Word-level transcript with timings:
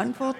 Antwort? 0.00 0.36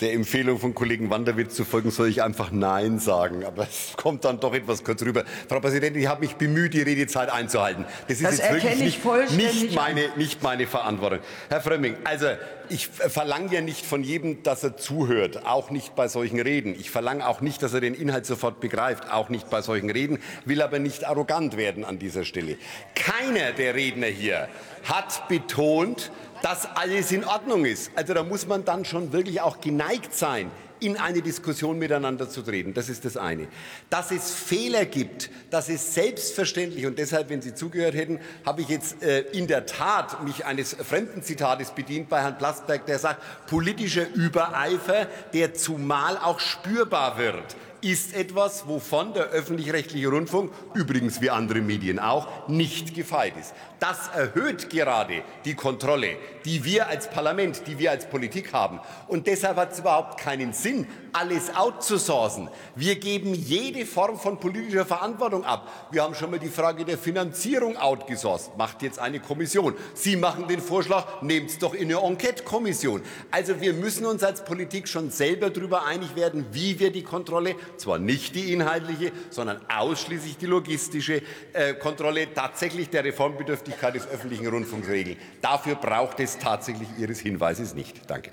Der 0.00 0.12
Empfehlung 0.12 0.58
von 0.58 0.74
Kollegen 0.74 1.08
Wanderwitt 1.08 1.52
zu 1.52 1.64
folgen, 1.64 1.90
soll 1.90 2.08
ich 2.08 2.22
einfach 2.22 2.50
Nein 2.50 2.98
sagen. 2.98 3.44
Aber 3.44 3.62
es 3.62 3.94
kommt 3.96 4.24
dann 4.26 4.40
doch 4.40 4.52
etwas 4.52 4.84
kurz 4.84 5.02
rüber. 5.02 5.24
Frau 5.48 5.60
Präsidentin, 5.60 6.02
ich 6.02 6.08
habe 6.08 6.20
mich 6.20 6.36
bemüht, 6.36 6.74
die 6.74 6.82
Redezeit 6.82 7.30
einzuhalten. 7.30 7.86
Das 8.08 8.18
ist 8.18 8.24
Das 8.24 8.38
jetzt 8.38 8.52
wirklich 8.52 8.78
nicht, 8.78 9.04
nicht, 9.36 9.74
meine, 9.74 10.10
nicht 10.16 10.42
meine 10.42 10.66
Verantwortung. 10.66 11.20
Herr 11.48 11.62
Frömming, 11.62 11.96
also 12.04 12.26
ich 12.68 12.88
verlange 12.88 13.54
ja 13.54 13.60
nicht 13.62 13.86
von 13.86 14.02
jedem, 14.02 14.42
dass 14.42 14.64
er 14.64 14.76
zuhört, 14.76 15.46
auch 15.46 15.70
nicht 15.70 15.94
bei 15.94 16.08
solchen 16.08 16.40
Reden. 16.40 16.74
Ich 16.78 16.90
verlange 16.90 17.26
auch 17.26 17.40
nicht, 17.40 17.62
dass 17.62 17.72
er 17.72 17.80
den 17.80 17.94
Inhalt 17.94 18.26
sofort 18.26 18.60
begreift, 18.60 19.10
auch 19.10 19.30
nicht 19.30 19.48
bei 19.48 19.62
solchen 19.62 19.88
Reden, 19.88 20.18
will 20.44 20.60
aber 20.60 20.78
nicht 20.78 21.06
arrogant 21.06 21.56
werden 21.56 21.84
an 21.84 21.98
dieser 21.98 22.24
Stelle. 22.24 22.58
Keiner 22.94 23.52
der 23.52 23.74
Redner 23.74 24.08
hier 24.08 24.48
hat 24.84 25.28
betont, 25.28 26.10
dass 26.42 26.66
alles 26.76 27.12
in 27.12 27.24
Ordnung 27.24 27.64
ist. 27.64 27.90
Also 27.94 28.14
da 28.14 28.22
muss 28.22 28.46
man 28.46 28.64
dann 28.64 28.84
schon 28.84 29.12
wirklich 29.12 29.40
auch 29.40 29.60
geneigt 29.60 30.14
sein, 30.14 30.50
in 30.80 30.96
eine 30.96 31.22
Diskussion 31.22 31.78
miteinander 31.78 32.28
zu 32.28 32.42
treten. 32.42 32.74
Das 32.74 32.88
ist 32.88 33.04
das 33.04 33.16
eine. 33.16 33.48
Dass 33.88 34.10
es 34.10 34.34
Fehler 34.34 34.84
gibt, 34.84 35.30
das 35.50 35.68
ist 35.68 35.94
selbstverständlich. 35.94 36.86
Und 36.86 36.98
deshalb, 36.98 37.30
wenn 37.30 37.40
Sie 37.40 37.54
zugehört 37.54 37.94
hätten, 37.94 38.20
habe 38.44 38.62
ich 38.62 38.68
jetzt 38.68 39.02
äh, 39.02 39.20
in 39.32 39.46
der 39.46 39.66
Tat 39.66 40.22
mich 40.24 40.44
eines 40.44 40.74
fremden 40.74 41.22
Zitates 41.22 41.70
bedient 41.70 42.08
bei 42.08 42.20
Herrn 42.20 42.38
Plasberg, 42.38 42.86
der 42.86 42.98
sagt, 42.98 43.22
politischer 43.46 44.06
Übereifer, 44.14 45.06
der 45.32 45.54
zumal 45.54 46.18
auch 46.18 46.40
spürbar 46.40 47.18
wird 47.18 47.56
ist 47.90 48.14
etwas, 48.14 48.66
wovon 48.66 49.12
der 49.12 49.24
öffentlich-rechtliche 49.26 50.08
Rundfunk, 50.08 50.52
übrigens 50.74 51.20
wie 51.20 51.30
andere 51.30 51.60
Medien 51.60 51.98
auch, 51.98 52.48
nicht 52.48 52.94
gefeit 52.94 53.34
ist. 53.38 53.54
Das 53.78 54.08
erhöht 54.08 54.70
gerade 54.70 55.22
die 55.44 55.54
Kontrolle, 55.54 56.16
die 56.44 56.64
wir 56.64 56.88
als 56.88 57.10
Parlament, 57.10 57.62
die 57.66 57.78
wir 57.78 57.90
als 57.90 58.06
Politik 58.08 58.52
haben. 58.52 58.80
Und 59.06 59.26
deshalb 59.26 59.56
hat 59.56 59.72
es 59.72 59.80
überhaupt 59.80 60.18
keinen 60.18 60.52
Sinn, 60.54 60.86
alles 61.12 61.54
outzusourcen. 61.54 62.48
Wir 62.74 62.96
geben 62.96 63.34
jede 63.34 63.84
Form 63.84 64.18
von 64.18 64.38
politischer 64.38 64.86
Verantwortung 64.86 65.44
ab. 65.44 65.88
Wir 65.90 66.02
haben 66.02 66.14
schon 66.14 66.30
mal 66.30 66.38
die 66.38 66.48
Frage 66.48 66.84
der 66.84 66.98
Finanzierung 66.98 67.76
outgesourced. 67.76 68.56
Macht 68.56 68.82
jetzt 68.82 68.98
eine 68.98 69.20
Kommission. 69.20 69.74
Sie 69.94 70.16
machen 70.16 70.48
den 70.48 70.60
Vorschlag, 70.60 71.22
nehmt 71.22 71.50
es 71.50 71.58
doch 71.58 71.74
in 71.74 71.90
eine 71.90 72.00
Enquete-Kommission. 72.00 73.02
Also 73.30 73.60
wir 73.60 73.72
müssen 73.74 74.06
uns 74.06 74.22
als 74.22 74.44
Politik 74.44 74.88
schon 74.88 75.10
selber 75.10 75.50
darüber 75.50 75.84
einig 75.84 76.16
werden, 76.16 76.46
wie 76.52 76.78
wir 76.78 76.90
die 76.90 77.02
Kontrolle 77.02 77.56
zwar 77.78 77.98
nicht 77.98 78.34
die 78.34 78.52
inhaltliche, 78.52 79.12
sondern 79.30 79.60
ausschließlich 79.68 80.38
die 80.38 80.46
logistische 80.46 81.22
äh, 81.52 81.74
Kontrolle 81.74 82.32
tatsächlich 82.32 82.90
der 82.90 83.04
Reformbedürftigkeit 83.04 83.94
des 83.94 84.08
öffentlichen 84.08 84.46
Rundfunks 84.46 84.88
regeln. 84.88 85.16
Dafür 85.40 85.76
braucht 85.76 86.20
es 86.20 86.38
tatsächlich 86.38 86.88
Ihres 86.98 87.20
Hinweises 87.20 87.74
nicht. 87.74 88.10
Danke. 88.10 88.32